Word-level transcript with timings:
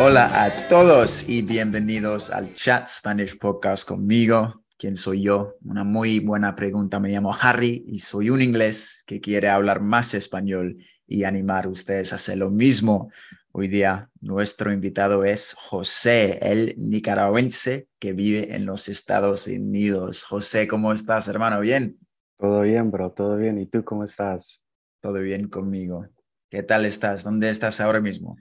Hola 0.00 0.44
a 0.44 0.68
todos 0.68 1.28
y 1.28 1.42
bienvenidos 1.42 2.30
al 2.30 2.54
Chat 2.54 2.86
Spanish 2.86 3.36
Podcast 3.36 3.86
conmigo. 3.86 4.62
¿Quién 4.76 4.96
soy 4.96 5.22
yo? 5.22 5.56
Una 5.64 5.82
muy 5.82 6.20
buena 6.20 6.54
pregunta. 6.54 7.00
Me 7.00 7.08
llamo 7.08 7.34
Harry 7.40 7.84
y 7.84 7.98
soy 7.98 8.30
un 8.30 8.40
inglés 8.40 9.02
que 9.06 9.20
quiere 9.20 9.48
hablar 9.48 9.80
más 9.80 10.14
español 10.14 10.76
y 11.04 11.24
animar 11.24 11.64
a 11.64 11.70
ustedes 11.70 12.12
a 12.12 12.16
hacer 12.16 12.38
lo 12.38 12.48
mismo. 12.48 13.10
Hoy 13.50 13.66
día 13.66 14.08
nuestro 14.20 14.72
invitado 14.72 15.24
es 15.24 15.54
José, 15.54 16.38
el 16.42 16.76
nicaragüense 16.78 17.88
que 17.98 18.12
vive 18.12 18.54
en 18.54 18.66
los 18.66 18.88
Estados 18.88 19.48
Unidos. 19.48 20.22
José, 20.22 20.68
¿cómo 20.68 20.92
estás, 20.92 21.26
hermano? 21.26 21.60
¿Bien? 21.60 21.98
Todo 22.38 22.60
bien, 22.60 22.92
bro, 22.92 23.10
todo 23.10 23.36
bien. 23.36 23.58
¿Y 23.58 23.66
tú 23.66 23.82
cómo 23.82 24.04
estás? 24.04 24.64
Todo 25.00 25.18
bien 25.18 25.48
conmigo. 25.48 26.06
¿Qué 26.48 26.62
tal 26.62 26.86
estás? 26.86 27.24
¿Dónde 27.24 27.50
estás 27.50 27.80
ahora 27.80 28.00
mismo? 28.00 28.36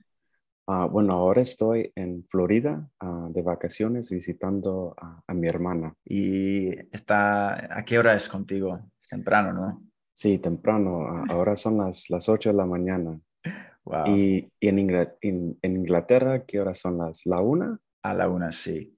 Ah, 0.68 0.86
bueno, 0.86 1.14
ahora 1.14 1.42
estoy 1.42 1.92
en 1.96 2.26
Florida 2.26 2.90
ah, 3.00 3.28
de 3.30 3.42
vacaciones 3.42 4.10
visitando 4.10 4.96
a 5.26 5.34
mi 5.34 5.48
hermana. 5.48 5.94
¿Y 6.04 6.70
está, 6.94 7.78
a 7.78 7.86
qué 7.86 7.98
hora 7.98 8.14
es 8.14 8.28
contigo? 8.28 8.92
Temprano, 9.10 9.54
¿no? 9.54 9.88
Sí, 10.18 10.40
temprano. 10.40 11.08
Ah, 11.08 11.26
ahora 11.30 11.56
son 11.56 11.78
las, 11.78 12.10
las 12.10 12.28
8 12.28 12.50
de 12.50 12.56
la 12.56 12.66
mañana. 12.66 13.20
¿Y, 14.08 14.52
en, 14.60 14.80
en, 15.22 15.58
Inglaterra 15.62 16.44
qué 16.46 16.60
horas 16.60 16.80
son 16.80 16.98
las? 16.98 17.26
¿La 17.26 17.40
una? 17.40 17.80
A 18.02 18.14
la 18.14 18.28
una, 18.28 18.52
sí. 18.52 18.98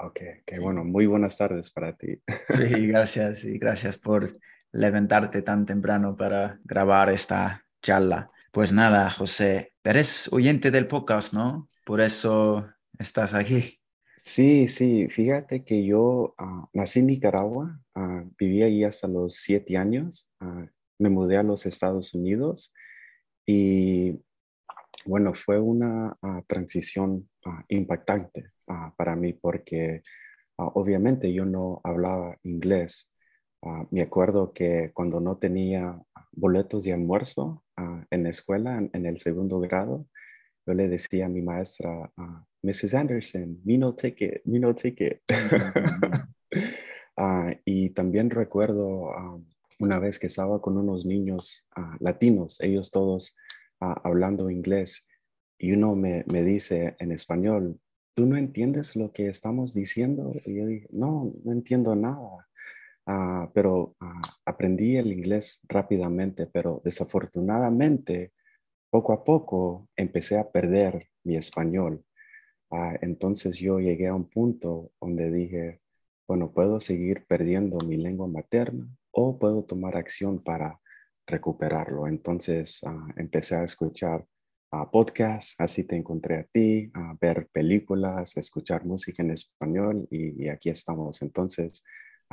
ok, 0.00 0.20
qué 0.46 0.58
bueno. 0.58 0.84
Muy 0.84 1.06
buenas 1.06 1.36
tardes 1.36 1.70
para 1.70 1.96
ti. 1.96 2.18
Sí, 2.56 2.86
gracias 2.88 3.44
y 3.44 3.58
gracias 3.58 3.98
por 3.98 4.36
levantarte 4.72 5.42
tan 5.42 5.66
temprano 5.66 6.16
para 6.16 6.58
grabar 6.64 7.10
esta 7.10 7.64
charla. 7.82 8.30
Pues 8.52 8.70
nada, 8.70 9.08
José, 9.08 9.72
eres 9.82 10.30
oyente 10.30 10.70
del 10.70 10.86
podcast, 10.86 11.32
¿no? 11.32 11.70
Por 11.86 12.02
eso 12.02 12.68
estás 12.98 13.32
aquí. 13.32 13.80
Sí, 14.18 14.68
sí, 14.68 15.08
fíjate 15.08 15.64
que 15.64 15.86
yo 15.86 16.34
ah, 16.36 16.68
nací 16.74 17.00
en 17.00 17.06
Nicaragua, 17.06 17.80
uh, 17.94 18.30
viví 18.38 18.62
ahí 18.62 18.84
hasta 18.84 19.08
los 19.08 19.36
siete 19.36 19.78
años, 19.78 20.30
ah, 20.40 20.66
me 20.98 21.08
mudé 21.08 21.38
a 21.38 21.42
los 21.42 21.64
Estados 21.64 22.12
Unidos 22.12 22.74
y 23.46 24.20
bueno, 25.06 25.32
fue 25.32 25.58
una 25.58 26.14
transición 26.46 27.30
impactante 27.68 28.52
para 28.96 29.16
mí 29.16 29.32
porque 29.32 30.02
obviamente 30.56 31.32
yo 31.32 31.46
no 31.46 31.80
hablaba 31.84 32.36
inglés. 32.42 33.11
Me 33.90 34.02
acuerdo 34.02 34.52
que 34.52 34.90
cuando 34.92 35.20
no 35.20 35.36
tenía 35.36 36.02
boletos 36.32 36.84
de 36.84 36.92
almuerzo 36.92 37.62
ah, 37.76 38.04
en 38.10 38.24
la 38.24 38.30
escuela, 38.30 38.78
en, 38.92 39.06
el 39.06 39.18
segundo 39.18 39.60
grado, 39.60 40.06
yo 40.66 40.74
le 40.74 40.88
decía 40.88 41.26
a 41.26 41.28
mi 41.28 41.42
maestra, 41.42 42.10
uh, 42.16 42.22
Mrs. 42.62 42.94
Anderson, 42.94 43.60
me 43.64 43.78
no 43.78 43.94
ticket, 43.94 44.42
me 44.44 44.58
no 44.58 44.74
ticket. 44.74 45.22
Ah, 47.14 47.54
y 47.66 47.90
también 47.90 48.30
recuerdo 48.30 49.10
una 49.78 49.98
vez 49.98 50.18
que 50.18 50.28
estaba 50.28 50.62
con 50.62 50.78
unos 50.78 51.04
niños 51.04 51.68
latinos, 52.00 52.58
ellos 52.62 52.90
todos 52.90 53.36
hablando 53.78 54.48
inglés, 54.48 55.06
y 55.58 55.72
uno 55.72 55.94
me, 55.94 56.24
me, 56.26 56.42
dice 56.42 56.96
en 56.98 57.12
español, 57.12 57.78
¿tú 58.14 58.24
no 58.24 58.38
entiendes 58.38 58.96
lo 58.96 59.12
que 59.12 59.28
estamos 59.28 59.74
diciendo? 59.74 60.32
Y 60.46 60.56
yo 60.56 60.66
dije, 60.66 60.88
no, 60.90 61.34
no 61.44 61.52
entiendo 61.52 61.94
nada. 61.94 62.48
Ah, 63.06 63.50
pero 63.52 63.96
ah, 64.00 64.20
aprendí 64.46 64.96
el 64.96 65.12
inglés 65.12 65.60
rápidamente, 65.68 66.46
pero 66.46 66.80
desafortunadamente, 66.84 68.32
poco 68.90 69.12
a 69.12 69.24
poco 69.24 69.88
empecé 69.96 70.38
a 70.38 70.50
perder 70.50 71.08
mi 71.24 71.36
español. 71.36 72.04
Ah, 72.70 72.96
entonces 73.02 73.58
yo 73.58 73.80
llegué 73.80 74.08
a 74.08 74.14
un 74.14 74.28
punto 74.28 74.92
donde 75.00 75.30
dije, 75.30 75.80
bueno, 76.28 76.52
puedo 76.52 76.80
seguir 76.80 77.26
perdiendo 77.26 77.78
mi 77.86 77.96
lengua 77.96 78.26
materna 78.28 78.88
o 79.12 79.38
puedo 79.38 79.64
tomar 79.64 79.96
acción 79.96 80.42
para 80.42 80.80
recuperarlo. 81.26 82.06
Entonces 82.08 82.80
empecé 83.16 83.56
a 83.56 83.64
escuchar 83.64 84.26
podcasts, 84.90 85.54
así 85.58 85.84
te 85.84 85.96
encontré 85.96 86.38
a 86.38 86.44
ti, 86.44 86.90
a 86.94 87.14
ver 87.20 87.48
películas, 87.52 88.36
escuchar 88.36 88.84
música 88.86 89.22
en 89.22 89.32
español 89.32 90.08
y 90.10 90.48
aquí 90.48 90.70
estamos. 90.70 91.20
Entonces, 91.22 91.84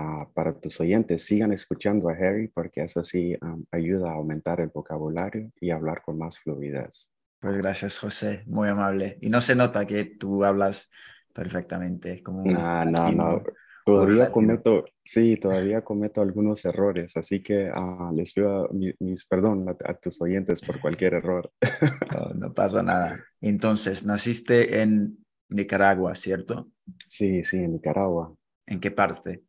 Ah, 0.02 0.26
para 0.34 0.58
tus 0.58 0.80
oyentes, 0.80 1.26
sigan 1.26 1.52
escuchando 1.52 2.08
a 2.08 2.14
Harry 2.14 2.48
porque 2.48 2.82
eso 2.82 3.04
sí 3.04 3.38
ayuda 3.70 4.12
a 4.12 4.14
aumentar 4.14 4.62
el 4.62 4.70
vocabulario 4.70 5.52
y 5.60 5.72
hablar 5.72 6.02
con 6.02 6.18
más 6.18 6.40
fluidez. 6.40 7.12
Pues 7.38 7.58
gracias, 7.58 8.00
José, 8.00 8.44
muy 8.48 8.70
amable. 8.70 9.18
Y 9.20 9.30
no 9.30 9.42
se 9.42 9.56
nota 9.56 9.86
que 9.86 10.06
tú 10.06 10.46
hablas 10.46 10.90
perfectamente. 11.34 12.24
Como 12.24 12.46
no, 12.46 12.86
no, 12.86 13.12
no. 13.12 13.44
Todavía 13.84 14.32
cometo, 14.32 14.86
sí, 15.04 15.36
todavía 15.36 15.84
cometo 15.84 16.22
algunos 16.22 16.64
errores, 16.64 17.18
así 17.18 17.44
que 17.44 17.70
ah, 17.74 18.10
les 18.14 18.32
pido 18.32 18.70
mis, 19.00 19.26
perdón 19.26 19.68
a, 19.68 19.94
tus 19.96 20.22
oyentes 20.22 20.62
por 20.62 20.80
cualquier 20.80 21.16
error. 21.16 21.52
no, 22.14 22.34
no 22.36 22.54
pasa 22.54 22.82
nada. 22.82 23.20
Entonces, 23.42 24.06
naciste 24.06 24.82
en 24.82 25.18
Nicaragua, 25.50 26.16
¿cierto? 26.16 26.70
Sí, 27.10 27.44
sí, 27.44 27.58
en 27.58 27.74
Nicaragua. 27.74 28.34
¿En 28.66 28.80
qué 28.80 28.92
parte? 28.92 29.44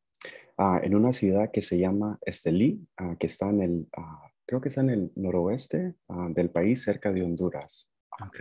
Ah, 0.62 0.78
en 0.82 0.94
una 0.94 1.10
ciudad 1.10 1.50
que 1.50 1.62
se 1.62 1.78
llama 1.78 2.18
Estelí, 2.20 2.86
ah, 2.98 3.16
que 3.18 3.28
está 3.28 3.48
en 3.48 3.62
el, 3.62 3.88
ah, 3.96 4.30
creo 4.44 4.60
que 4.60 4.68
está 4.68 4.82
en 4.82 4.90
el 4.90 5.12
noroeste 5.16 5.94
del 6.34 6.50
país, 6.50 6.82
cerca 6.82 7.10
de 7.10 7.22
Honduras. 7.22 7.90
Ok. 8.22 8.40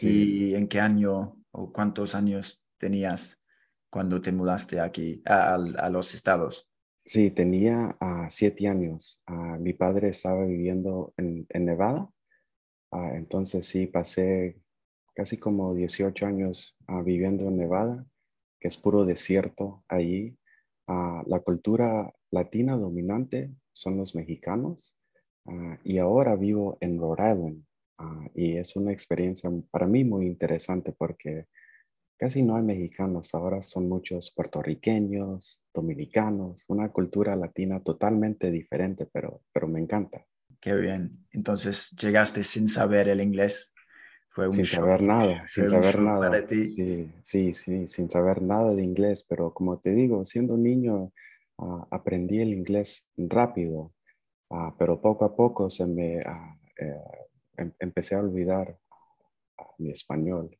¿Y 0.00 0.56
en 0.56 0.66
qué 0.66 0.80
año 0.80 1.40
o 1.52 1.72
cuántos 1.72 2.16
años 2.16 2.66
tenías 2.76 3.40
cuando 3.88 4.20
te 4.20 4.32
mudaste 4.32 4.80
aquí 4.80 5.22
a, 5.26 5.88
los 5.88 6.12
estados? 6.12 6.68
Sí, 7.04 7.30
tenía 7.30 7.96
siete 8.30 8.66
años. 8.66 9.22
mi 9.60 9.74
padre 9.74 10.08
estaba 10.08 10.44
viviendo 10.44 11.14
en, 11.16 11.46
en 11.50 11.64
Nevada. 11.66 12.10
entonces 13.14 13.64
sí, 13.64 13.86
pasé 13.86 14.60
casi 15.14 15.36
como 15.36 15.72
18 15.72 16.26
años 16.26 16.76
viviendo 17.04 17.46
en 17.46 17.58
Nevada, 17.58 18.04
que 18.58 18.66
es 18.66 18.76
puro 18.76 19.04
desierto 19.04 19.84
allí 19.86 20.36
la 20.88 21.40
cultura 21.40 22.12
latina 22.30 22.76
dominante 22.76 23.52
son 23.72 23.98
los 23.98 24.14
mexicanos 24.14 24.96
ah, 25.46 25.78
y 25.84 25.98
ahora 25.98 26.34
vivo 26.36 26.78
en 26.80 26.98
Rhode 26.98 27.30
Island 27.32 27.64
ah, 27.98 28.26
y 28.34 28.56
es 28.56 28.74
una 28.74 28.92
experiencia 28.92 29.50
para 29.70 29.86
mí 29.86 30.04
muy 30.04 30.26
interesante 30.26 30.92
porque 30.92 31.46
casi 32.18 32.42
no 32.42 32.56
hay 32.56 32.64
mexicanos, 32.64 33.34
ahora 33.34 33.62
son 33.62 33.88
muchos 33.88 34.32
puertorriqueños, 34.34 35.62
dominicanos, 35.72 36.64
una 36.68 36.90
cultura 36.90 37.36
latina 37.36 37.80
totalmente 37.80 38.50
diferente, 38.50 39.06
pero, 39.12 39.42
pero 39.52 39.68
me 39.68 39.80
encanta. 39.80 40.26
Qué 40.60 40.74
bien. 40.74 41.26
Entonces 41.30 41.90
llegaste 41.90 42.42
sin 42.42 42.66
saber 42.66 43.08
el 43.08 43.20
inglés 43.20 43.72
sin 44.50 44.66
saber 44.66 45.02
nada, 45.02 45.46
sin 45.46 45.68
saber 45.68 46.00
nada. 46.00 46.46
Sí, 46.48 47.10
sí, 47.22 47.54
sí, 47.54 47.86
sin 47.86 48.10
saber 48.10 48.42
nada 48.42 48.74
de 48.74 48.82
inglés, 48.82 49.24
pero 49.28 49.52
como 49.52 49.78
te 49.78 49.90
digo, 49.90 50.24
siendo 50.24 50.56
niño 50.56 51.12
ah, 51.58 51.86
aprendí 51.90 52.40
el 52.40 52.52
inglés 52.52 53.08
rápido, 53.16 53.92
ah, 54.50 54.74
pero 54.78 55.00
poco 55.00 55.24
a 55.24 55.34
poco 55.34 55.70
se 55.70 55.86
me 55.86 56.20
ah, 56.20 56.56
eh, 56.78 57.02
em, 57.56 57.72
empecé 57.78 58.14
a 58.14 58.20
olvidar 58.20 58.78
mi 59.78 59.90
español. 59.90 60.56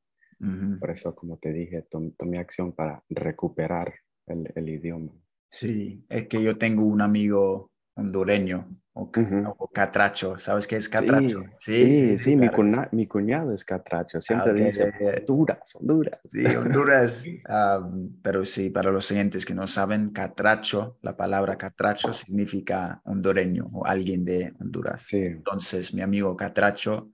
Por 0.79 0.91
eso, 0.93 1.17
como 1.17 1.37
te 1.39 1.53
dije, 1.53 1.85
tomé 2.17 2.39
acción 2.39 2.73
para 2.73 3.03
recuperar 3.09 3.93
el, 4.27 4.49
el 4.55 4.69
idioma. 4.69 5.13
Sí, 5.51 6.07
es 6.09 6.29
que 6.29 6.41
yo 6.41 6.57
tengo 6.57 6.85
un 6.85 7.01
amigo 7.01 7.73
hondureño 7.97 8.69
o, 8.99 9.71
catracho, 9.73 10.39
¿sabes 10.39 10.67
qué 10.67 10.77
es 10.77 10.89
catracho? 10.89 11.45
Sí, 11.59 12.19
sí, 12.19 12.37
mi, 12.37 12.49
mi, 12.93 13.07
cuñado 13.07 13.53
es 13.53 13.65
catracho, 13.65 14.21
siempre 14.21 14.51
ah, 14.51 14.55
dice 14.55 14.93
Honduras, 15.29 15.77
Honduras. 15.77 16.21
Sí, 16.25 16.45
Honduras, 16.47 17.25
pero 18.23 18.45
sí, 18.45 18.71
para 18.71 18.91
los 18.91 19.05
siguientes 19.05 19.47
que 19.47 19.55
no 19.55 19.67
saben, 19.67 20.11
catracho, 20.11 20.99
la 21.03 21.17
palabra 21.17 21.57
catracho 21.57 22.13
significa 22.13 23.01
hondureño 23.05 23.71
o 23.73 23.87
alguien 23.87 24.25
de 24.25 24.53
Honduras. 24.59 25.05
Sí. 25.07 25.23
Entonces, 25.23 25.95
mi 25.95 26.03
amigo 26.03 26.37
catracho 26.37 27.13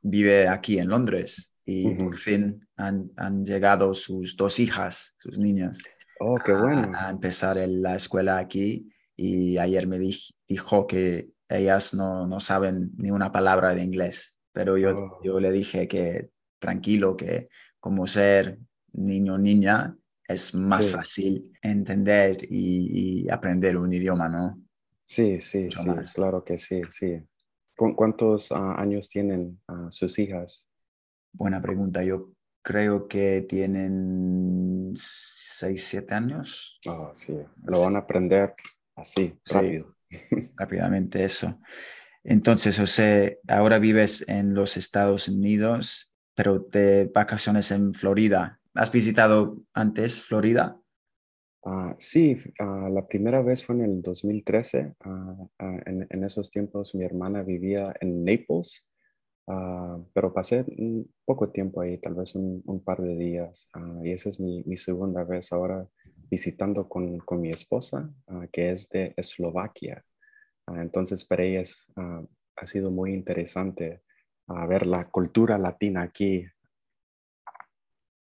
vive 0.00 0.48
aquí 0.48 0.78
en 0.78 0.88
Londres 0.88 1.52
y 1.64 1.94
por 1.96 2.16
fin 2.16 2.66
han, 2.76 3.10
han 3.16 3.44
llegado 3.44 3.92
sus 3.92 4.36
dos 4.36 4.58
hijas, 4.58 5.14
sus 5.18 5.36
niñas. 5.36 5.82
Oh, 6.20 6.38
qué 6.38 6.52
bueno. 6.52 6.92
A, 6.96 7.10
empezar 7.10 7.56
la 7.68 7.96
escuela 7.96 8.38
aquí 8.38 8.90
y 9.20 9.58
ayer 9.58 9.88
me 9.88 9.98
dijo 9.98 10.86
que 10.86 11.30
ellas 11.48 11.92
no, 11.92 12.26
no, 12.28 12.38
saben 12.38 12.92
ni 12.96 13.10
una 13.10 13.32
palabra 13.32 13.74
de 13.74 13.82
inglés, 13.82 14.38
pero 14.52 14.76
yo, 14.76 14.90
oh. 14.90 15.20
yo 15.24 15.40
le 15.40 15.50
dije 15.50 15.88
que 15.88 16.30
tranquilo, 16.60 17.16
que 17.16 17.48
como 17.80 18.06
ser 18.06 18.60
niño 18.92 19.34
o 19.34 19.38
niña 19.38 19.96
es 20.22 20.54
más 20.54 20.90
fácil 20.92 21.52
entender 21.60 22.38
y, 22.48 23.28
aprender 23.28 23.76
un 23.76 23.92
idioma, 23.92 24.28
¿no? 24.28 24.62
Sí, 25.02 25.40
sí, 25.40 25.68
sí, 25.72 25.90
claro 26.14 26.44
que 26.44 26.58
sí, 26.58 26.82
sí. 26.90 27.20
¿Cuántos 27.74 28.52
ah, 28.52 28.74
años 28.78 29.08
tienen 29.08 29.60
ah, 29.66 29.86
sus 29.90 30.18
hijas? 30.18 30.68
Buena 31.32 31.60
pregunta. 31.60 32.04
Yo 32.04 32.32
creo 32.62 33.08
que 33.08 33.46
tienen 33.48 34.92
6, 34.94 35.84
7 35.88 36.14
años. 36.14 36.78
Ah, 36.86 37.10
sí, 37.14 37.36
lo 37.64 37.80
van 37.80 37.96
a 37.96 38.00
aprender 38.00 38.54
así, 38.98 39.34
rápido. 39.46 39.94
rápidamente 40.56 41.24
eso. 41.24 41.58
Entonces, 42.24 42.78
José, 42.78 43.40
ahora 43.48 43.78
vives 43.78 44.24
en 44.28 44.54
los 44.54 44.76
Estados 44.76 45.28
Unidos, 45.28 46.14
pero 46.34 46.58
de 46.58 47.10
vacaciones 47.12 47.70
en 47.70 47.94
Florida. 47.94 48.60
¿Has 48.74 48.92
visitado 48.92 49.62
antes 49.72 50.22
Florida? 50.22 50.80
Uh, 51.62 51.94
sí, 51.98 52.40
uh, 52.60 52.88
la 52.88 53.06
primera 53.06 53.42
vez 53.42 53.64
fue 53.64 53.74
en 53.76 53.82
el 53.82 54.02
2013. 54.02 54.94
en, 55.58 56.06
en, 56.08 56.24
esos 56.24 56.50
tiempos 56.50 56.94
mi 56.94 57.04
hermana 57.04 57.42
vivía 57.42 57.94
en 58.00 58.24
Naples 58.24 58.88
Ah, 59.50 59.98
pero 60.12 60.32
pasé 60.34 60.62
un 60.76 61.10
poco 61.24 61.48
tiempo 61.48 61.80
ahí, 61.80 61.96
tal 61.96 62.14
vez 62.14 62.34
un, 62.34 62.82
par 62.84 63.00
de 63.00 63.16
días. 63.16 63.68
Ah, 63.72 64.00
y 64.04 64.12
esa 64.12 64.28
es 64.28 64.38
mi, 64.38 64.62
mi, 64.64 64.76
segunda 64.76 65.24
vez 65.24 65.52
ahora 65.52 65.88
visitando 66.30 66.88
con, 66.88 67.18
con 67.18 67.40
mi 67.40 67.50
esposa, 67.50 68.10
ah, 68.26 68.46
que 68.52 68.70
es 68.70 68.88
de 68.88 69.14
Eslovaquia. 69.16 70.04
entonces, 70.76 71.24
para 71.24 71.44
ella 71.44 71.62
ha 72.56 72.66
sido 72.66 72.90
muy 72.90 73.14
interesante 73.14 74.02
ver 74.68 74.86
la 74.86 75.04
cultura 75.10 75.58
latina 75.58 76.02
aquí. 76.02 76.46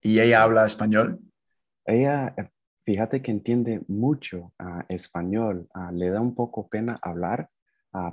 ¿Y 0.02 0.20
ella 0.20 0.44
habla 0.44 0.66
español? 0.66 1.20
Ella, 1.86 2.34
eh, 2.38 2.50
fíjate 2.86 3.22
que 3.22 3.32
entiende 3.32 3.82
mucho 3.88 4.54
español. 4.90 5.70
le 5.94 6.10
da 6.10 6.22
un 6.22 6.36
poco 6.36 6.68
pena 6.68 7.00
hablar, 7.02 7.50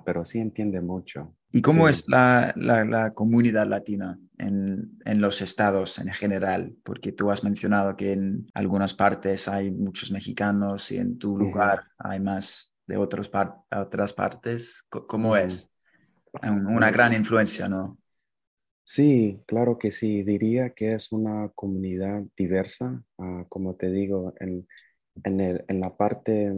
pero 0.05 0.25
sí 0.25 0.39
entiende 0.39 0.81
mucho. 0.81 1.35
¿Y 1.51 1.61
cómo 1.61 1.89
es 1.89 2.09
la, 2.09 2.53
la, 2.57 3.13
comunidad 3.13 3.67
latina 3.67 4.19
en, 4.39 4.99
en, 5.05 5.21
los 5.21 5.43
estados 5.43 5.99
en 5.99 6.09
general? 6.09 6.75
Porque 6.83 7.13
tú 7.13 7.31
has 7.31 7.45
mencionado 7.45 7.95
que 7.95 8.13
en 8.13 8.47
algunas 8.55 8.95
partes 8.95 9.49
hay 9.49 9.71
muchos 9.71 10.11
mexicanos 10.11 10.91
y 10.93 10.99
en 10.99 11.19
tu 11.19 11.37
lugar 11.37 11.85
hay 11.99 12.21
más 12.21 12.75
de 12.87 12.97
otros 12.97 13.31
otras 13.71 14.13
partes. 14.15 14.83
¿Cómo 14.89 15.37
es? 15.37 15.71
Una 16.43 16.91
gran 16.91 17.13
influencia, 17.13 17.69
¿no? 17.69 17.99
Sí, 18.85 19.43
claro 19.47 19.79
que 19.79 19.91
sí. 19.91 20.23
Diría 20.23 20.71
que 20.71 20.95
es 20.95 21.13
una 21.13 21.51
comunidad 21.55 22.23
diversa. 22.37 23.03
Ah, 23.19 23.45
como 23.49 23.75
te 23.77 23.91
digo, 23.91 24.33
en, 24.41 24.67
en, 25.23 25.41
el, 25.41 25.65
en 25.69 25.81
la 25.81 25.97
parte 25.97 26.55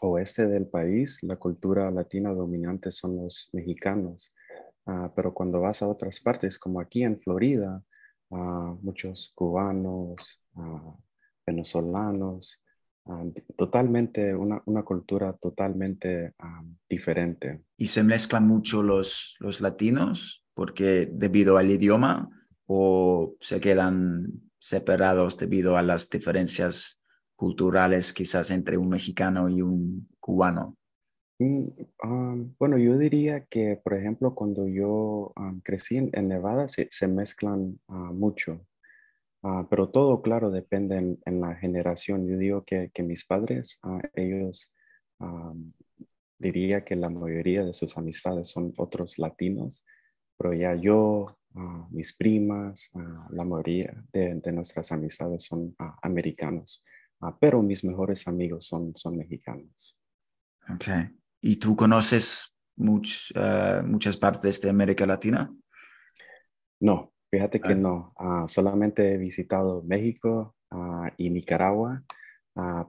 oeste 0.00 0.46
del 0.46 0.66
país, 0.66 1.18
la 1.22 1.36
cultura 1.36 1.90
latina 1.90 2.32
dominante 2.32 2.90
son 2.90 3.16
los 3.16 3.48
mexicanos. 3.52 4.32
Ah, 4.86 5.12
pero 5.14 5.34
cuando 5.34 5.60
vas 5.60 5.82
a 5.82 5.88
otras 5.88 6.20
partes, 6.20 6.58
como 6.58 6.80
aquí 6.80 7.02
en 7.02 7.18
Florida, 7.18 7.82
uh, 8.30 8.78
muchos 8.82 9.32
cubanos, 9.34 10.42
uh, 10.54 10.94
venezolanos, 11.44 12.62
totalmente, 13.56 14.34
una, 14.34 14.60
una, 14.66 14.82
cultura 14.82 15.32
totalmente 15.34 16.34
diferente. 16.88 17.62
¿Y 17.76 17.86
se 17.86 18.02
mezclan 18.02 18.46
mucho 18.46 18.82
los, 18.82 19.36
los 19.38 19.60
latinos 19.60 20.44
porque 20.54 21.08
debido 21.12 21.56
al 21.56 21.70
idioma 21.70 22.28
o 22.66 23.36
se 23.40 23.60
quedan 23.60 24.50
separados 24.58 25.36
debido 25.36 25.76
a 25.76 25.82
las 25.82 26.10
diferencias 26.10 27.00
culturales 27.36 28.12
quizás 28.12 28.50
entre 28.50 28.76
un 28.78 28.88
mexicano 28.88 29.48
y 29.48 29.62
un 29.62 30.08
cubano? 30.18 30.76
Bueno, 31.38 32.78
yo 32.78 32.96
diría 32.96 33.44
que, 33.44 33.78
por 33.82 33.94
ejemplo, 33.94 34.34
cuando 34.34 34.66
yo 34.66 35.32
crecí 35.62 35.98
en, 35.98 36.28
Nevada, 36.28 36.66
se, 36.68 37.08
mezclan 37.08 37.78
ah, 37.88 38.10
mucho, 38.12 38.66
ah, 39.42 39.66
pero 39.68 39.90
todo, 39.90 40.22
claro, 40.22 40.50
depende 40.50 41.18
en, 41.24 41.40
la 41.40 41.54
generación. 41.56 42.26
Yo 42.26 42.38
digo 42.38 42.64
que, 42.64 42.90
mis 43.02 43.24
padres, 43.26 43.78
ah, 43.82 44.00
ellos, 44.14 44.72
diría 46.38 46.84
que 46.84 46.96
la 46.96 47.08
mayoría 47.10 47.62
de 47.64 47.72
sus 47.72 47.96
amistades 47.96 48.48
son 48.48 48.72
otros 48.76 49.18
latinos, 49.18 49.84
pero 50.38 50.52
ya 50.54 50.74
yo, 50.74 51.38
mis 51.90 52.14
primas, 52.14 52.90
la 53.30 53.44
mayoría 53.44 54.04
de, 54.12 54.34
de 54.34 54.52
nuestras 54.52 54.92
amistades 54.92 55.44
son 55.44 55.74
americanos. 56.02 56.82
Ah, 57.20 57.36
pero 57.38 57.62
mis 57.62 57.84
mejores 57.84 58.26
amigos 58.28 58.66
son, 58.66 58.92
son 58.96 59.16
mexicanos. 59.16 59.96
Ok. 60.68 60.84
¿Y 61.40 61.56
tú 61.56 61.76
conoces 61.76 62.56
eh, 63.34 63.82
muchas 63.84 64.16
partes 64.16 64.60
de 64.60 64.70
América 64.70 65.06
Latina? 65.06 65.54
No, 66.80 67.12
fíjate 67.30 67.60
que 67.60 67.72
ah. 67.72 67.76
no. 67.76 68.12
Ah, 68.18 68.44
solamente 68.48 69.14
he 69.14 69.16
visitado 69.16 69.82
México 69.82 70.54
y 71.16 71.30
Nicaragua, 71.30 72.02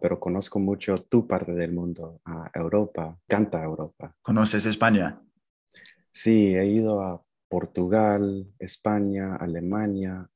pero 0.01 0.19
conozco 0.19 0.59
mucho 0.59 0.95
tu 0.95 1.27
parte 1.27 1.53
del 1.53 1.71
mundo, 1.71 2.19
Europa, 2.53 3.17
canta 3.27 3.63
Europa. 3.63 4.13
¿Conoces 4.21 4.65
España? 4.65 5.21
Sí, 6.11 6.55
he 6.55 6.65
ido 6.65 7.01
a 7.01 7.23
Portugal, 7.47 8.51
España, 8.59 9.35
Alemania, 9.35 10.27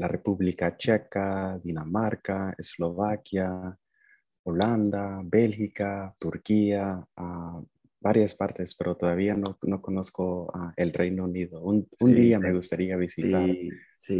la 0.00 0.08
República 0.08 0.78
Checa, 0.78 1.60
Dinamarca, 1.62 2.54
Eslovaquia, 2.56 3.76
Holanda, 4.44 5.20
Bélgica, 5.22 6.14
Turquía, 6.18 7.04
varias 8.00 8.34
partes, 8.34 8.74
pero 8.74 8.96
todavía 8.96 9.34
no, 9.34 9.58
no 9.60 9.82
conozco 9.82 10.50
el 10.74 10.94
Reino 10.94 11.24
Unido. 11.24 11.60
Un, 11.60 11.86
día 12.00 12.38
me 12.38 12.50
gustaría 12.54 12.96
visitar. 12.96 13.46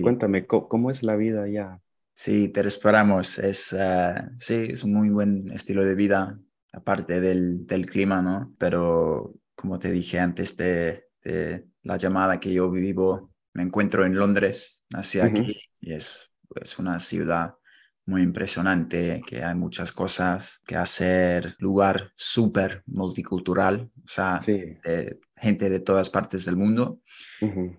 Cuéntame, 0.02 0.46
¿cómo, 0.46 0.90
es 0.90 1.02
la 1.02 1.16
vida 1.16 1.44
allá? 1.44 1.80
Sí, 2.12 2.50
te 2.50 2.60
esperamos. 2.60 3.38
Es, 3.38 3.74
eh, 3.76 4.14
sí, 4.36 4.66
es 4.68 4.84
un 4.84 4.92
muy 4.92 5.08
buen 5.08 5.50
estilo 5.50 5.82
de 5.82 5.94
vida, 5.94 6.38
aparte 6.74 7.20
del, 7.22 7.66
del 7.66 7.86
clima, 7.86 8.20
¿no? 8.20 8.54
Pero 8.58 9.34
como 9.54 9.78
te 9.78 9.90
dije 9.90 10.18
antes 10.18 10.54
de, 10.58 11.06
de 11.24 11.64
la 11.84 11.96
llamada 11.96 12.38
que 12.38 12.52
yo 12.52 12.70
vivo, 12.70 13.32
me 13.54 13.62
encuentro 13.62 14.04
en 14.04 14.16
Londres, 14.16 14.84
nací 14.90 15.20
aquí 15.20 15.69
y 15.80 15.94
es, 15.94 16.30
es 16.60 16.78
una 16.78 17.00
ciudad 17.00 17.54
muy 18.06 18.22
impresionante, 18.22 19.22
que 19.26 19.44
hay 19.44 19.54
muchas 19.54 19.92
cosas 19.92 20.60
que 20.66 20.76
hacer, 20.76 21.54
lugar 21.58 22.12
súper 22.16 22.82
multicultural, 22.86 23.90
o 23.96 24.06
sea, 24.06 24.38
gente 25.36 25.70
de 25.70 25.80
todas 25.80 26.10
partes 26.10 26.44
del 26.44 26.56
mundo. 26.56 27.00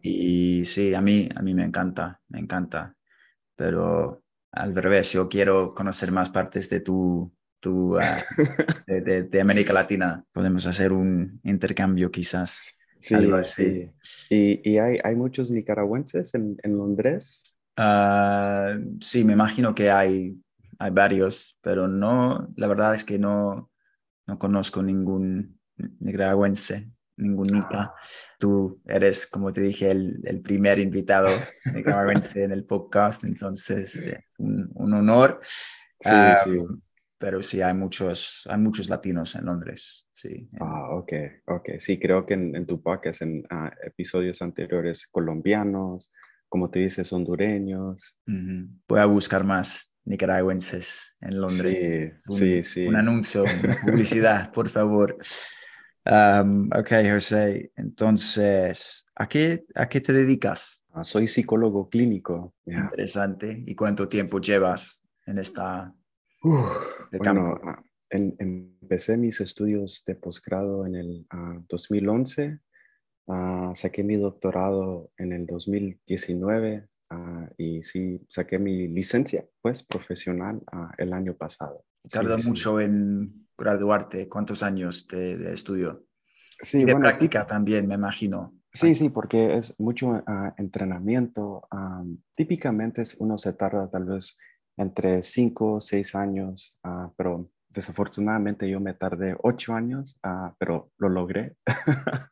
Y 0.01 0.63
sí, 0.65 0.93
a 0.93 1.01
mí, 1.01 1.27
a 1.35 1.41
mí 1.41 1.53
me 1.53 1.63
encanta, 1.63 2.21
me 2.29 2.39
encanta, 2.39 2.95
pero 3.55 4.23
al 4.51 4.75
revés, 4.75 5.11
yo 5.11 5.29
quiero 5.29 5.73
conocer 5.73 6.11
más 6.11 6.29
partes 6.29 6.69
de 6.69 6.81
tu, 6.81 7.31
tu 7.59 7.97
ah, 7.97 8.17
de, 8.87 9.41
América 9.41 9.73
Latina. 9.73 10.23
Podemos 10.31 10.65
hacer 10.65 10.91
un 10.91 11.39
intercambio 11.43 12.11
quizás. 12.11 12.77
Sí, 12.99 13.15
sí. 13.43 13.89
¿Y, 14.29 14.69
y 14.69 14.77
hay, 14.77 14.99
hay, 15.03 15.15
muchos 15.15 15.49
nicaragüenses 15.49 16.35
en, 16.35 16.57
en 16.61 16.77
Londres? 16.77 17.50
Ah, 17.77 18.77
sí, 18.99 19.23
me 19.23 19.33
imagino 19.33 19.73
que 19.73 19.89
hay, 19.89 20.35
hay 20.79 20.91
varios, 20.91 21.57
pero 21.61 21.87
no, 21.87 22.47
la 22.55 22.67
verdad 22.67 22.95
es 22.95 23.03
que 23.03 23.17
no, 23.17 23.71
no 24.27 24.39
conozco 24.39 24.83
ningún 24.83 25.59
nicaragüense, 25.99 26.91
ningún 27.17 27.47
nica. 27.51 27.93
Tú 28.39 28.81
eres, 28.85 29.27
como 29.27 29.51
te 29.51 29.61
dije, 29.61 29.91
el, 29.91 30.19
el 30.23 30.41
primer 30.41 30.79
invitado 30.79 31.27
nicaragüense 31.73 32.43
en 32.43 32.51
el 32.51 32.65
podcast, 32.65 33.23
entonces 33.23 34.17
un, 34.37 34.69
un 34.73 34.93
honor. 34.93 35.39
Sí, 35.43 36.09
Ah, 36.11 36.35
sí. 36.35 36.57
Pero 37.17 37.43
sí, 37.43 37.61
hay 37.61 37.75
muchos, 37.75 38.47
hay 38.49 38.57
muchos 38.57 38.89
latinos 38.89 39.35
en 39.35 39.45
Londres. 39.45 40.07
Sí. 40.15 40.49
Ah, 40.59 40.89
ok, 40.95 41.13
ok. 41.45 41.69
Sí, 41.77 41.99
creo 41.99 42.25
que 42.25 42.33
en, 42.33 42.55
en 42.55 42.65
tu 42.65 42.81
podcast, 42.81 43.21
en 43.21 43.43
ah, 43.51 43.71
episodios 43.83 44.41
anteriores, 44.41 45.05
colombianos, 45.05 46.11
como 46.51 46.69
te 46.69 46.79
dices, 46.79 47.11
hondureños. 47.13 48.17
Voy 48.85 48.99
a 48.99 49.05
buscar 49.05 49.45
más 49.45 49.95
nicaragüenses 50.03 51.15
en 51.21 51.39
Londres. 51.39 51.71
Sí, 51.71 52.11
un, 52.27 52.37
sí, 52.37 52.63
sí. 52.63 52.87
un 52.87 52.97
anuncio, 52.97 53.43
una 53.43 53.73
publicidad, 53.85 54.51
por 54.51 54.67
favor. 54.67 55.17
Um, 56.05 56.69
ok, 56.77 56.89
José. 57.09 57.71
Entonces, 57.77 59.05
¿a 59.15 59.29
qué, 59.29 59.63
¿a 59.75 59.87
qué 59.87 60.01
te 60.01 60.11
dedicas? 60.11 60.83
Ah, 60.91 61.05
soy 61.05 61.25
psicólogo 61.27 61.87
clínico. 61.89 62.53
Ya. 62.65 62.79
Interesante. 62.79 63.63
¿Y 63.65 63.73
cuánto 63.73 64.05
tiempo 64.05 64.41
llevas 64.41 65.01
en 65.25 65.37
esta 65.37 65.95
Uf, 66.43 67.09
de 67.11 67.17
bueno, 67.17 67.45
campo? 67.45 67.61
ah, 67.63 67.81
en- 68.09 68.35
empecé 68.39 69.15
mis 69.15 69.39
estudios 69.39 70.03
de 70.05 70.15
posgrado 70.15 70.85
en 70.85 70.95
el 70.95 71.25
ah, 71.29 71.61
2011. 71.69 72.59
Ah, 73.27 73.71
saqué 73.75 74.03
mi 74.03 74.17
doctorado 74.17 75.11
en 75.17 75.33
el 75.33 75.45
2019 75.45 76.87
ah, 77.09 77.49
y 77.57 77.83
sí, 77.83 78.25
saqué 78.27 78.59
mi 78.59 78.87
licencia, 78.87 79.45
pues, 79.61 79.83
profesional 79.83 80.61
ah, 80.71 80.91
el 80.97 81.13
año 81.13 81.35
pasado. 81.35 81.85
Sí, 82.05 82.17
Tarda 82.17 82.37
sí, 82.37 82.43
sí. 82.43 82.49
mucho 82.49 82.79
en 82.79 83.47
graduarte. 83.57 84.27
¿Cuántos 84.27 84.63
años 84.63 85.07
de, 85.07 85.37
de 85.37 85.53
estudio? 85.53 86.05
Sí, 86.61 86.81
y 86.81 86.85
de 86.85 86.93
bueno, 86.93 87.07
práctica 87.07 87.45
también, 87.45 87.87
me 87.87 87.95
imagino. 87.95 88.53
Sí, 88.73 88.95
sí, 88.95 89.09
porque 89.09 89.57
es 89.57 89.77
mucho 89.79 90.23
entrenamiento. 90.57 91.67
am, 91.69 92.17
típicamente 92.35 93.03
uno 93.19 93.37
se 93.37 93.53
tarda 93.53 93.89
tal 93.89 94.05
vez 94.05 94.37
entre 94.77 95.23
5 95.23 95.73
o 95.73 95.81
6 95.81 96.15
años, 96.15 96.79
pero 97.17 97.51
desafortunadamente 97.69 98.69
yo 98.69 98.79
me 98.79 98.93
tardé 98.93 99.35
8 99.43 99.73
años, 99.73 100.19
pero 100.57 100.91
lo 100.97 101.09
logré. 101.09 101.55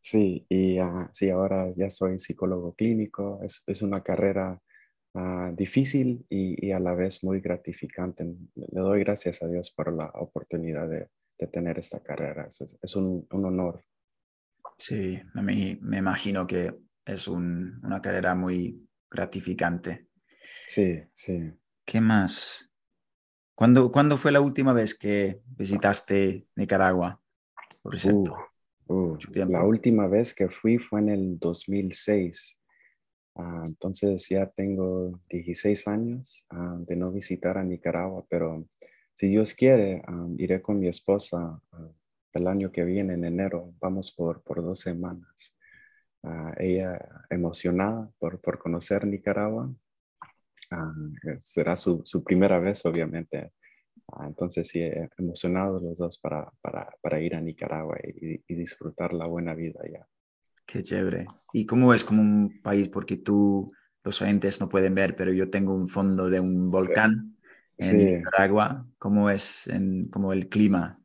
sí, 0.00 0.46
y 0.48 0.78
ah, 0.78 1.08
sí, 1.12 1.30
ahora 1.30 1.72
ya 1.76 1.90
soy 1.90 2.18
psicólogo 2.18 2.74
clínico. 2.74 3.40
Es, 3.42 3.62
es 3.66 3.82
una 3.82 4.02
carrera 4.02 4.60
ah, 5.14 5.52
difícil 5.56 6.26
y, 6.28 6.66
y 6.68 6.72
a 6.72 6.80
la 6.80 6.94
vez 6.94 7.24
muy 7.24 7.40
gratificante. 7.40 8.24
Le 8.54 8.80
doy 8.80 9.00
gracias 9.04 9.42
a 9.42 9.48
Dios 9.48 9.70
por 9.70 9.92
la 9.92 10.06
oportunidad 10.14 10.88
de, 10.88 11.08
de 11.38 11.46
tener 11.48 11.78
esta 11.78 12.00
carrera. 12.02 12.46
Es, 12.48 12.60
es 12.82 12.96
un, 12.96 13.26
un 13.30 13.44
honor. 13.46 13.84
Sí, 14.78 15.20
a 15.34 15.42
mí 15.42 15.78
me 15.82 15.98
imagino 15.98 16.46
que 16.46 16.74
es 17.04 17.28
un- 17.28 17.80
una 17.84 18.00
carrera 18.02 18.34
muy 18.34 18.88
gratificante. 19.10 20.08
Sí, 20.64 21.02
sí. 21.14 21.52
¿Qué 21.84 22.00
más? 22.00 22.70
¿Cuándo, 23.54 23.92
cuándo 23.92 24.18
fue 24.18 24.32
la 24.32 24.40
última 24.42 24.72
vez 24.74 24.96
que 24.98 25.42
visitaste 25.46 26.46
Nicaragua, 26.56 27.22
por 27.82 27.94
ejemplo? 27.96 28.32
Uh, 28.32 28.49
uh, 28.94 29.16
tiempo. 29.18 29.52
la 29.52 29.64
última 29.64 30.08
vez 30.08 30.34
que 30.34 30.48
fui 30.48 30.78
fue 30.78 31.00
en 31.00 31.08
el 31.08 31.38
2006. 31.38 32.60
Ah, 33.36 33.62
entonces 33.64 34.28
ya 34.28 34.46
tengo 34.50 35.20
16 35.28 35.88
años 35.88 36.44
ah, 36.50 36.76
de 36.80 36.96
no 36.96 37.10
visitar 37.10 37.56
a 37.58 37.64
Nicaragua, 37.64 38.24
pero 38.28 38.66
si 39.14 39.28
Dios 39.28 39.54
quiere, 39.54 40.02
ah, 40.06 40.26
iré 40.36 40.60
con 40.60 40.78
mi 40.80 40.88
esposa 40.88 41.60
el 42.32 42.46
año 42.46 42.70
que 42.70 42.84
viene, 42.84 43.14
en 43.14 43.24
enero. 43.24 43.72
Vamos 43.80 44.12
por, 44.12 44.42
por 44.42 44.62
dos 44.62 44.80
semanas. 44.80 45.56
Ella 46.58 46.98
emocionada 47.30 48.10
por, 48.18 48.40
por 48.40 48.58
conocer 48.58 49.06
Nicaragua. 49.06 49.74
Ah, 50.70 50.92
será 51.40 51.76
su, 51.76 52.02
su 52.04 52.22
primera 52.22 52.58
vez, 52.58 52.84
obviamente. 52.84 53.52
Ah, 54.12 54.26
entonces, 54.26 54.68
sí, 54.68 54.80
eh, 54.80 55.08
emocionados 55.18 55.82
los 55.82 55.98
dos 55.98 56.18
para, 56.18 56.50
para, 56.60 56.88
para 57.00 57.20
ir 57.20 57.34
a 57.34 57.40
Nicaragua 57.40 57.96
y, 58.02 58.42
y 58.46 58.54
disfrutar 58.54 59.12
la 59.12 59.26
buena 59.26 59.54
vida 59.54 59.80
allá. 59.82 60.06
Qué 60.66 60.82
chévere. 60.82 61.26
¿Y 61.52 61.66
cómo 61.66 61.92
es 61.94 62.04
como 62.04 62.22
un 62.22 62.60
país? 62.62 62.88
Porque 62.88 63.16
tú, 63.16 63.70
los 64.04 64.22
oyentes 64.22 64.60
no 64.60 64.68
pueden 64.68 64.94
ver, 64.94 65.16
pero 65.16 65.32
yo 65.32 65.50
tengo 65.50 65.74
un 65.74 65.88
fondo 65.88 66.30
de 66.30 66.40
un 66.40 66.70
volcán 66.70 67.36
en 67.78 67.98
Sí. 67.98 68.06
Nicaragua. 68.06 68.86
¿Cómo 68.98 69.30
es 69.30 69.66
en, 69.68 70.08
como 70.08 70.32
el 70.32 70.48
clima? 70.48 71.00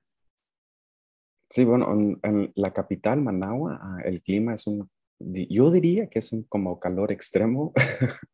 Sí, 1.50 1.64
bueno, 1.64 1.92
en, 1.94 2.20
en 2.24 2.52
la 2.56 2.72
capital, 2.74 3.22
Managua, 3.22 3.80
ah, 3.82 3.98
el 4.04 4.22
clima 4.22 4.56
es 4.56 4.68
un, 4.68 4.90
yo 5.20 5.72
diría 5.72 6.08
que 6.10 6.20
es 6.20 6.32
un 6.34 6.44
como 6.44 6.80
calor 6.80 7.12
extremo, 7.12 7.74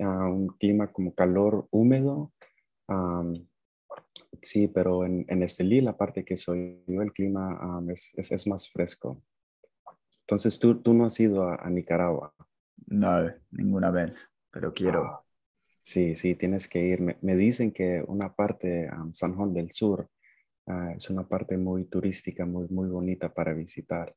Ah, 0.00 0.28
un 0.28 0.48
clima 0.58 0.88
como 0.92 1.14
calor 1.14 1.68
húmedo. 1.70 2.32
am, 2.88 3.34
sí, 4.42 4.68
pero 4.68 5.04
en, 5.04 5.24
en 5.28 5.42
Estelí, 5.42 5.80
la 5.80 5.96
parte 5.96 6.24
que 6.24 6.36
soy 6.36 6.82
yo, 6.86 7.02
el 7.02 7.12
clima 7.12 7.58
am, 7.60 7.90
es, 7.90 8.12
es, 8.16 8.32
es 8.32 8.46
más 8.46 8.68
fresco. 8.70 9.22
Entonces, 10.20 10.58
tú, 10.58 10.80
tú 10.82 10.94
no 10.94 11.06
has 11.06 11.18
ido 11.20 11.44
a, 11.48 11.56
a 11.56 11.70
Nicaragua. 11.70 12.34
No, 12.86 13.30
ninguna 13.50 13.90
vez, 13.90 14.32
pero 14.50 14.72
quiero. 14.72 15.04
Ah, 15.04 15.24
Sí, 15.82 16.16
sí, 16.16 16.34
tienes 16.34 16.68
que 16.68 16.80
ir. 16.86 17.00
Me, 17.00 17.16
me 17.22 17.34
dicen 17.36 17.72
que 17.72 18.04
una 18.06 18.34
parte, 18.34 18.90
um, 18.92 19.12
San 19.14 19.34
Juan 19.34 19.54
del 19.54 19.72
Sur, 19.72 20.10
ah, 20.66 20.92
es 20.96 21.08
una 21.10 21.26
parte 21.26 21.56
muy 21.56 21.86
turística, 21.86 22.44
muy, 22.44 22.68
muy 22.68 22.88
bonita 22.88 23.32
para 23.32 23.54
visitar. 23.54 24.14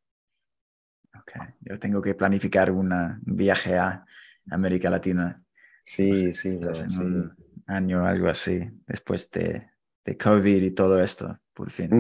Ok, 1.18 1.32
Yo 1.62 1.80
tengo 1.80 2.02
que 2.02 2.16
planificar 2.16 2.72
una, 2.72 3.22
un 3.26 3.36
viaje 3.36 3.78
a 3.78 4.06
América 4.50 4.90
Latina 4.90 5.44
Sí, 5.84 6.34
sí, 6.34 6.58
bro, 6.58 6.74
sí. 6.88 7.04
un 7.04 7.36
año, 7.68 8.06
algo 8.06 8.28
así, 8.30 8.60
después 8.88 9.32
de, 9.32 9.71
de 10.06 10.18
COVID 10.18 10.62
y 10.64 10.72
todo 10.72 11.00
esto, 11.02 11.40
por 11.54 11.72
fin. 11.72 12.00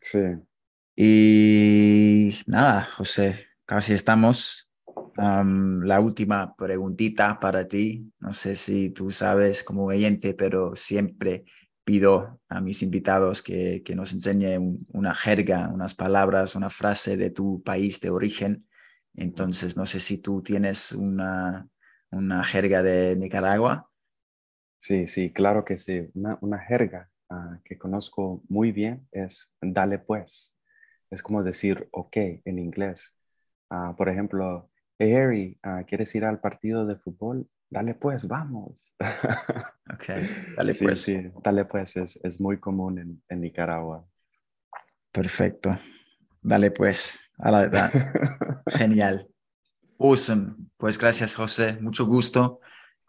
Sí, 0.00 0.20
Y 0.96 2.36
nada, 2.46 2.84
José, 2.96 3.46
casi 3.66 3.92
estamos. 3.94 4.70
Am, 5.16 5.82
la 5.82 6.00
última 6.00 6.54
preguntita 6.56 7.38
para 7.40 7.66
ti. 7.68 8.12
No 8.20 8.32
sé 8.32 8.56
si 8.56 8.90
tú 8.90 9.10
sabes 9.10 9.62
como 9.64 9.84
oyente, 9.86 10.34
pero 10.34 10.74
siempre 10.76 11.44
pido 11.84 12.40
a 12.48 12.60
mis 12.60 12.82
invitados 12.82 13.42
que, 13.42 13.82
que 13.84 13.94
nos 13.94 14.12
enseñe 14.12 14.58
un- 14.58 14.86
una 14.92 15.14
jerga, 15.14 15.68
unas 15.68 15.94
palabras, 15.94 16.54
una 16.56 16.70
frase 16.70 17.16
de 17.16 17.30
tu 17.30 17.62
país 17.62 18.00
de 18.00 18.10
origen. 18.10 18.66
Entonces, 19.14 19.76
no 19.76 19.86
sé 19.86 20.00
si 20.00 20.18
tú 20.18 20.42
tienes 20.42 20.92
una, 20.92 21.68
una 22.10 22.44
jerga 22.44 22.82
de 22.82 23.16
Nicaragua. 23.16 23.88
sí, 24.78 25.06
sí, 25.08 25.32
claro 25.32 25.64
que 25.64 25.78
sí. 25.78 26.08
Una, 26.14 26.38
una 26.40 26.58
jerga 26.60 27.10
ah, 27.30 27.58
que 27.64 27.78
conozco 27.78 28.42
muy 28.48 28.72
bien 28.72 29.06
es 29.12 29.54
dale 29.60 29.98
pues. 29.98 30.58
Es 31.10 31.22
como 31.22 31.42
decir 31.42 31.88
ok 31.92 32.16
en 32.44 32.58
inglés. 32.58 33.16
Ah, 33.70 33.94
por 33.96 34.08
ejemplo, 34.08 34.70
hey 34.98 35.14
Harry, 35.14 35.58
ah, 35.62 35.84
¿quieres 35.86 36.14
ir 36.14 36.24
al 36.24 36.40
partido 36.40 36.86
de 36.86 36.96
fútbol? 36.96 37.48
Dale 37.70 37.94
pues, 37.94 38.26
vamos. 38.28 38.94
Ok, 39.92 40.06
dale 40.56 40.72
sí, 40.72 40.84
pues. 40.84 41.02
sí, 41.02 41.30
dale 41.42 41.66
pues 41.66 41.96
es, 41.96 42.18
es 42.24 42.40
muy 42.40 42.58
común 42.58 42.98
en, 42.98 43.22
en 43.28 43.40
Nicaragua. 43.42 44.04
Perfecto. 45.12 45.76
Dale 46.40 46.70
pues. 46.70 47.32
I 47.38 47.50
like 47.50 47.70
that. 47.70 47.92
Genial. 48.78 49.28
Awesome. 49.98 50.54
Pues 50.78 50.98
gracias, 50.98 51.34
José. 51.34 51.74
Mucho 51.80 52.06
gusto. 52.06 52.60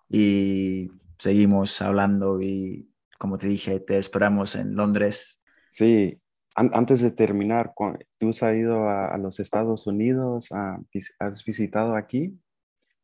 Y 0.10 0.92
seguimos 1.18 1.82
hablando 1.82 2.42
y 2.42 2.90
como 3.18 3.38
te 3.38 3.48
dije, 3.48 3.80
te 3.80 3.98
esperamos 3.98 4.56
en 4.56 4.76
Londres. 4.76 5.42
Sí, 5.70 6.20
an- 6.56 6.72
antes 6.74 7.02
de 7.02 7.12
terminar, 7.12 7.74
¿tú 8.18 8.30
has 8.30 8.42
ido 8.56 8.90
a, 8.90 9.08
a 9.14 9.18
los 9.18 9.40
Estados 9.40 9.88
Unidos? 9.88 10.50
Ah, 10.52 10.80
¿Has 11.20 11.44
visitado 11.44 11.96
aquí? 11.96 12.40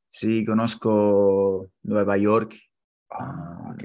Sí, 0.10 0.46
conozco 0.46 1.70
Nueva 1.84 2.18
York, 2.18 2.56
Ah, 3.10 3.72
ok. 3.74 3.84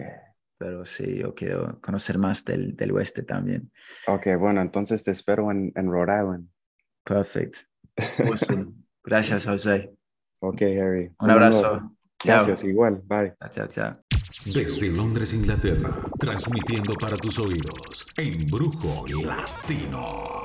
pero 0.58 0.84
sí, 0.86 1.18
yo 1.18 1.34
quiero 1.34 1.80
conocer 1.80 2.18
más 2.18 2.44
del, 2.44 2.76
del 2.76 2.92
oeste 2.92 3.22
también. 3.22 3.70
Ok, 4.08 4.26
bueno, 4.38 4.62
entonces 4.62 5.04
te 5.04 5.10
espero 5.12 5.50
en, 5.50 5.72
en 5.76 5.90
Rhode 5.90 6.12
Island. 6.18 6.48
Perfect. 7.04 7.66
Awesome. 8.22 8.74
Gracias, 9.04 9.46
José. 9.46 9.94
Ok, 10.40 10.62
Harry. 10.80 11.14
Un 11.20 11.30
abrazo. 11.30 11.95
Chao. 12.26 12.44
Gracias, 12.44 12.64
igual. 12.64 13.02
Bye. 13.06 13.34
Chao, 13.50 13.68
chao. 13.68 13.96
Desde 14.52 14.90
Londres, 14.90 15.32
Inglaterra, 15.32 15.92
transmitiendo 16.18 16.94
para 16.94 17.16
tus 17.16 17.38
oídos, 17.38 18.04
Embrujo 18.16 19.04
Latino. 19.24 20.42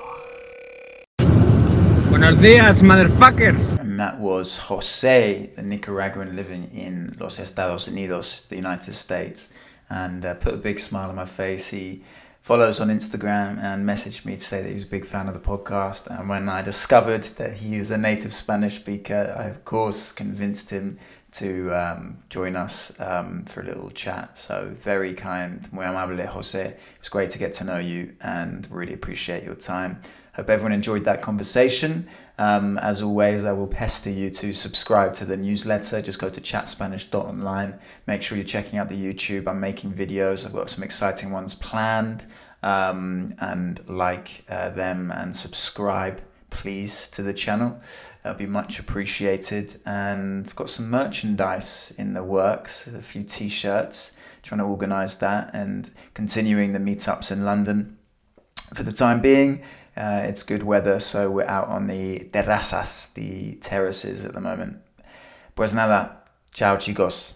Buenos 2.10 2.40
días, 2.40 2.84
motherfuckers. 2.84 3.80
And 3.80 4.00
that 4.00 4.20
was 4.20 4.58
Jose, 4.70 5.54
the 5.56 5.64
Nicaraguan 5.64 6.36
living 6.36 6.70
in 6.72 7.16
Los 7.20 7.40
Estados 7.40 7.88
Unidos, 7.88 8.46
the 8.50 8.58
United 8.58 8.94
States, 8.94 9.50
and 9.90 10.24
uh, 10.24 10.36
put 10.36 10.54
a 10.54 10.58
big 10.58 10.80
smile 10.80 11.10
on 11.10 11.16
my 11.16 11.26
face. 11.26 11.70
He 11.70 12.04
follows 12.42 12.80
on 12.80 12.90
Instagram 12.90 13.62
and 13.62 13.88
messaged 13.88 14.26
me 14.26 14.34
to 14.34 14.44
say 14.44 14.62
that 14.62 14.68
he 14.68 14.74
was 14.74 14.84
a 14.84 14.88
big 14.88 15.06
fan 15.06 15.28
of 15.28 15.34
the 15.34 15.40
podcast. 15.40 16.08
And 16.08 16.28
when 16.28 16.50
I 16.50 16.62
discovered 16.62 17.24
that 17.38 17.54
he 17.56 17.78
was 17.78 17.92
a 17.92 17.98
native 17.98 18.34
Spanish 18.34 18.78
speaker, 18.78 19.36
I 19.38 19.46
of 19.46 19.64
course 19.64 20.12
convinced 20.12 20.72
him 20.72 20.98
to 21.32 21.72
um, 21.72 22.18
join 22.30 22.56
us 22.56 22.92
um, 23.00 23.46
for 23.46 23.62
a 23.62 23.64
little 23.64 23.90
chat. 23.90 24.38
So 24.38 24.74
very 24.76 25.14
kind, 25.14 25.72
muy 25.72 25.86
amable, 25.86 26.26
Jose. 26.26 26.76
It's 27.00 27.10
great 27.10 27.30
to 27.32 27.40
get 27.40 27.54
to 27.54 27.64
know 27.64 27.78
you 27.78 28.16
and 28.22 28.70
really 28.70 28.94
appreciate 28.94 29.44
your 29.44 29.56
time. 29.56 30.02
Hope 30.36 30.50
everyone 30.50 30.72
enjoyed 30.72 31.04
that 31.06 31.22
conversation. 31.22 32.08
Um, 32.38 32.78
as 32.78 33.02
always, 33.02 33.46
I 33.46 33.52
will 33.54 33.68
pester 33.68 34.10
you 34.10 34.30
to 34.32 34.54
subscribe 34.54 35.14
to 35.16 35.26
the 35.26 35.38
newsletter. 35.38 36.02
Just 36.02 36.20
go 36.20 36.30
to 36.30 36.42
chatspanish.online. 36.42 37.80
Make 38.08 38.24
sure 38.24 38.38
you're 38.38 38.46
checking 38.46 38.80
out 38.80 38.90
the 38.90 38.96
YouTube. 38.96 39.48
I'm 39.48 39.60
making 39.60 39.94
videos. 39.94 40.46
I've 40.46 40.54
got 40.54 40.70
some 40.70 40.84
exciting 40.84 41.32
ones 41.32 41.56
planned. 41.56 42.26
Um, 42.64 43.36
and 43.40 43.88
like 43.90 44.44
uh, 44.48 44.70
them 44.70 45.12
and 45.12 45.36
subscribe 45.36 46.22
please 46.52 47.08
to 47.10 47.24
the 47.24 47.34
channel. 47.34 47.80
That'd 48.22 48.38
be 48.38 48.46
much 48.46 48.78
appreciated. 48.80 49.82
And 49.84 50.54
got 50.56 50.70
some 50.70 50.92
merchandise 50.92 51.92
in 51.98 52.14
the 52.14 52.24
works, 52.24 52.86
a 52.86 53.02
few 53.02 53.24
t-shirts, 53.24 54.12
trying 54.44 54.60
to 54.60 54.66
organise 54.66 55.16
that 55.16 55.50
and 55.54 55.90
continuing 56.14 56.74
the 56.74 56.80
meetups 56.80 57.32
in 57.32 57.44
London. 57.44 57.98
For 58.76 58.84
the 58.84 58.92
time 58.92 59.20
being, 59.20 59.64
uh, 59.98 60.22
it's 60.24 60.44
good 60.44 60.64
weather, 60.64 61.00
so 61.00 61.30
we're 61.30 61.48
out 61.48 61.68
on 61.68 61.88
the 61.88 62.30
terrazas, 62.32 63.14
the 63.16 63.56
terraces 63.56 64.24
at 64.24 64.34
the 64.34 64.40
moment. 64.40 64.78
Pues 65.56 65.74
nada, 65.74 66.22
chao 66.54 66.78
chicos. 66.78 67.34